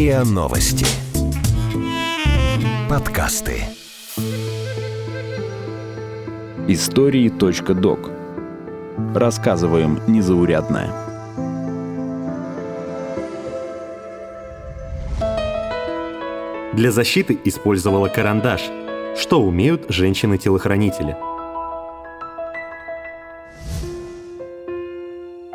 [0.00, 0.86] РИА Новости.
[2.88, 3.64] Подкасты.
[6.68, 8.10] Истории.док.
[9.14, 10.90] Рассказываем незаурядное.
[16.72, 18.62] Для защиты использовала карандаш.
[19.18, 21.14] Что умеют женщины-телохранители–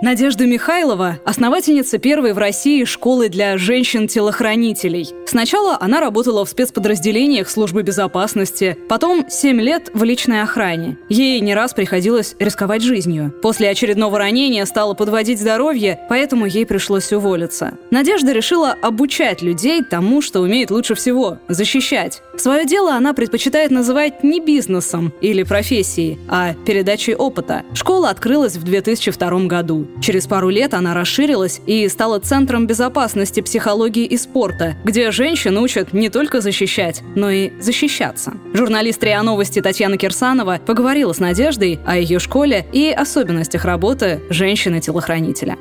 [0.05, 5.09] Надежда Михайлова– основательница первой в России школы для женщин-телохранителей.
[5.25, 10.99] Сначала она работала в спецподразделениях службы безопасности, потом 7 лет в личной охране.
[11.09, 13.33] Ей не раз приходилось рисковать жизнью.
[13.41, 17.73] После очередного ранения стала подводить здоровье, поэтому ей пришлось уволиться.
[17.89, 22.21] Надежда решила обучать людей тому, что умеет лучше всего– защищать.
[22.37, 27.63] Свое дело она предпочитает называть не бизнесом или профессией, а передачей опыта.
[27.73, 29.87] Школа открылась в 2002 году.
[30.01, 35.93] Через пару лет она расширилась и стала центром безопасности, психологии и спорта, где женщин учат
[35.93, 38.33] не только защищать, но и защищаться.
[38.53, 45.57] Журналист РИА Новости Татьяна Кирсанова поговорила с Надеждой о ее школе и особенностях работы женщины-телохранителя.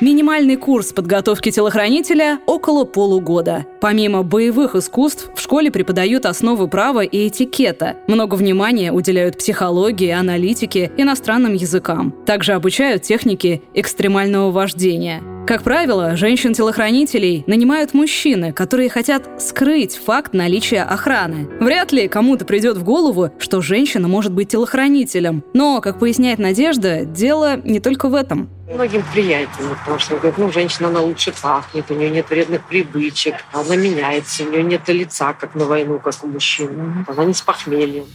[0.00, 3.64] Минимальный курс подготовки телохранителя– около полугода.
[3.80, 7.96] Помимо боевых искусств, в школе преподают основы права и этикета.
[8.06, 12.14] Много внимания уделяют психологии, аналитике, иностранным языкам.
[12.26, 15.22] Также обучают технике экстремального вождения.
[15.46, 21.48] Как правило, женщин-телохранителей нанимают мужчины, которые хотят скрыть факт наличия охраны.
[21.60, 25.44] Вряд ли кому-то придет в голову, что женщина может быть телохранителем.
[25.54, 28.50] Но, как поясняет Надежда, дело не только в этом.
[28.68, 33.36] Многим приятно, потому что говорят, ну, женщина, она лучше пахнет, у нее нет вредных привычек,
[33.52, 37.40] она меняется, у нее нет лица, как на войну, как у мужчин, она не с
[37.40, 38.06] похмельем.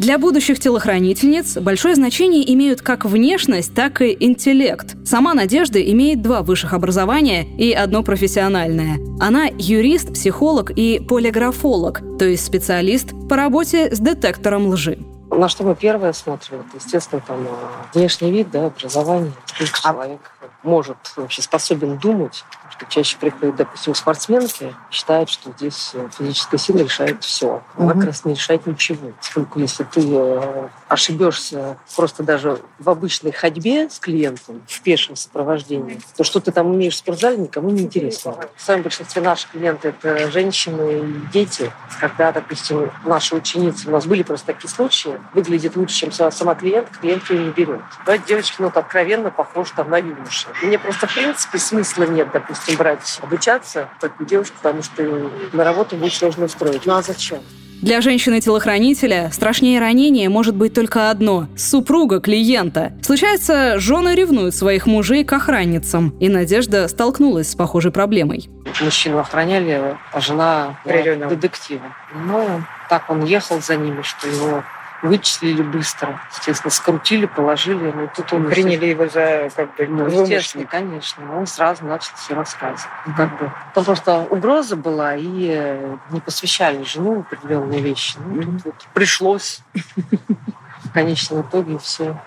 [0.00, 4.96] Для будущих телохранительниц большое значение имеют как внешность, так и интеллект.
[5.04, 8.98] Сама Надежда имеет два высших образования и одно профессиональное.
[9.20, 14.98] Она юрист, психолог и полиграфолог, то есть специалист по работе с детектором лжи.
[15.30, 16.64] На что мы первое смотрим?
[16.74, 17.46] Естественно, там
[17.92, 19.32] внешний вид, да, образование.
[19.44, 20.20] Сколько человек
[20.62, 26.78] может вообще способен думать, что чаще приходят, допустим, спортсменки, считают, что здесь э, физическая сила
[26.78, 27.62] решает все.
[27.76, 29.12] Она как раз не решает ничего.
[29.18, 36.00] Поскольку если ты э, ошибешься просто даже в обычной ходьбе с клиентом, в пешем сопровождении,
[36.16, 38.36] то что ты там умеешь в спортзале, никому не интересно.
[38.56, 41.72] В самом большинстве наших клиентов это женщины и дети.
[42.00, 46.98] Когда, допустим, наши ученицы, у нас были просто такие случаи, выглядит лучше, чем сама клиентка,
[47.00, 47.80] клиент ее не берет.
[48.04, 50.48] Давайте девочки, ну, вот откровенно похожи там на юноши.
[50.62, 55.96] Мне просто, в принципе, смысла нет, допустим, брать обучаться такую девушку, потому что на работу
[55.96, 56.86] будет сложно устроить.
[56.86, 57.40] Ну а зачем?
[57.82, 62.92] Для женщины-телохранителя страшнее ранение может быть только одно– супруга клиента.
[63.02, 68.50] Случается, жены ревнуют своих мужей к охранницам, и Надежда столкнулась с похожей проблемой.
[68.82, 71.96] Мужчину охраняли, а жена детектива.
[72.26, 74.62] Ну, так он ехал за ними, что его
[75.02, 76.20] вычислили быстро.
[76.32, 77.92] Естественно, скрутили, положили.
[77.94, 81.38] Ну, тут он Приняли его за как бы ну, естественно, конечно.
[81.38, 82.82] Он сразу начал все рассказывать.
[83.06, 83.52] Ну, как бы.
[83.74, 88.16] Там просто угроза была, и э, не посвящали жену в определенные вещи.
[88.24, 89.60] Ну, тут вот пришлось
[90.84, 92.20] в конечном итоге все,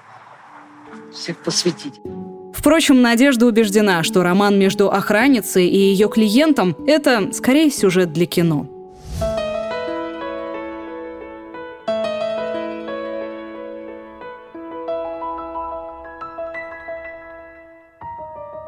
[1.11, 1.99] всех посвятить.
[2.53, 8.72] Впрочем, Надежда убеждена, что роман между охранницей и ее клиентом– это скорее сюжет для кино.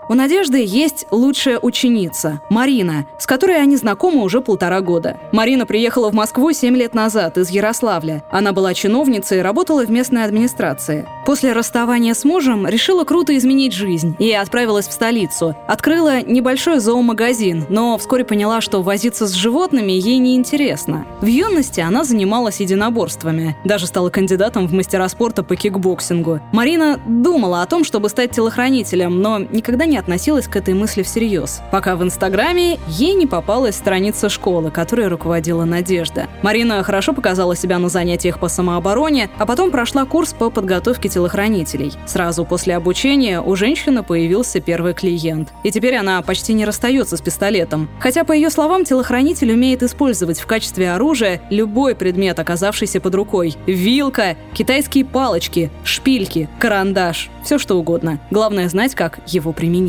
[0.08, 5.18] У Надежды есть лучшая ученица– Марина, с которой они знакомы уже полтора года.
[5.32, 8.24] Марина приехала в Москву 7 лет назад из Ярославля.
[8.30, 11.08] Она была чиновницей и работала в местной администрации.
[11.26, 15.56] После расставания с мужем решила круто изменить жизнь и отправилась в столицу.
[15.68, 21.08] Открыла небольшой зоомагазин, но вскоре поняла, что возиться с животными ей не интересно.
[21.22, 26.42] В юности она занималась единоборствами, даже стала кандидатом в мастера спорта по кикбоксингу.
[26.52, 31.04] Марина думала о том, чтобы стать телохранителем, но никогда не не относилась к этой мысли
[31.04, 36.28] всерьез, пока в Инстаграме ей не попалась страница школы, которой руководила Надежда.
[36.42, 41.94] Марина хорошо показала себя на занятиях по самообороне, а потом прошла курс по подготовке телохранителей.
[42.06, 45.54] Сразу после обучения у женщины появился первый клиент.
[45.64, 47.88] И теперь она почти не расстается с пистолетом.
[48.02, 53.56] Хотя, по ее словам, телохранитель умеет использовать в качестве оружия любой предмет, оказавшийся под рукой.
[53.66, 57.30] Вилка, китайские палочки, шпильки, карандаш.
[57.46, 58.20] Все что угодно.
[58.30, 59.85] Главное знать, как его применить.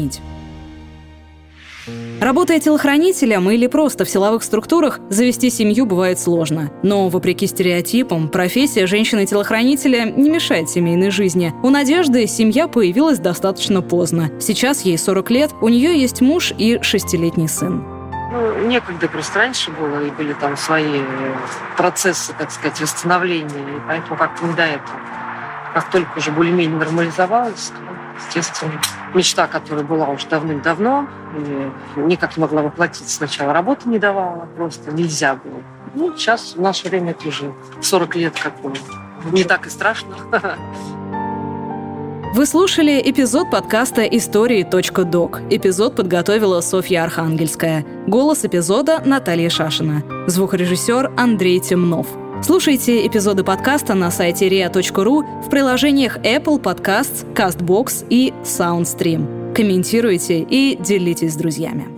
[2.20, 6.72] Работая телохранителем или просто в силовых структурах, завести семью бывает сложно.
[6.82, 11.52] Но, вопреки стереотипам, профессия женщины-телохранителя не мешает семейной жизни.
[11.62, 14.30] У Надежды семья появилась достаточно поздно.
[14.40, 17.84] Сейчас ей 40 лет, у нее есть муж и шестилетний сын.
[18.32, 21.00] Ну, некогда просто раньше было, и были там свои
[21.76, 24.98] процессы, так сказать, восстановления, и поэтому как-то не до этого.
[25.74, 27.72] Как только уже более-менее нормализовалось,
[28.18, 28.80] естественно,
[29.14, 31.06] мечта, которая была уже давным-давно,
[31.96, 33.14] никак не могла воплотиться.
[33.14, 35.62] Сначала работа не давала, просто нельзя было.
[35.94, 38.54] Ну, сейчас в наше время это уже 40 лет как
[39.32, 40.14] не так и страшно.
[42.34, 45.40] Вы слушали эпизод подкаста «Истории.док».
[45.48, 47.86] Эпизод подготовила Софья Архангельская.
[48.06, 50.02] Голос эпизода Наталья Шашина.
[50.26, 52.06] Звукорежиссер Андрей Темнов.
[52.42, 59.54] Слушайте эпизоды подкаста на сайте ria.ru в приложениях Apple Podcasts, CastBox и SoundStream.
[59.54, 61.95] Комментируйте и делитесь с друзьями.